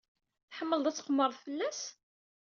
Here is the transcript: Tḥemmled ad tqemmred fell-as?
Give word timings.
Tḥemmled 0.49 0.85
ad 0.89 0.95
tqemmred 0.95 1.33
fell-as? 1.43 1.81